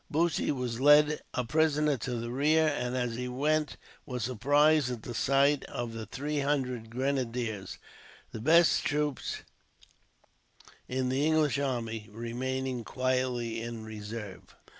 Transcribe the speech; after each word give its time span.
Bussy 0.09 0.49
was 0.51 0.79
led 0.81 1.21
a 1.35 1.45
prisoner 1.45 1.95
to 1.95 2.15
the 2.15 2.31
rear, 2.31 2.67
and 2.69 2.97
as 2.97 3.13
he 3.17 3.27
went 3.27 3.77
was 4.03 4.23
surprised 4.23 4.89
at 4.89 5.03
the 5.03 5.13
sight 5.13 5.63
of 5.65 5.93
the 5.93 6.07
three 6.07 6.39
hundred 6.39 6.89
grenadiers, 6.89 7.77
the 8.31 8.41
best 8.41 8.83
troops 8.83 9.43
in 10.87 11.09
the 11.09 11.23
English 11.23 11.59
army, 11.59 12.09
remaining 12.11 12.83
quietly 12.83 13.61
in 13.61 13.85
reserve. 13.85 14.55